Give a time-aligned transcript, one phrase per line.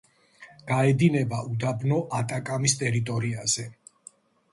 [0.69, 3.67] გაედინება უდაბნო ატაკამის ტერიტორიაზე.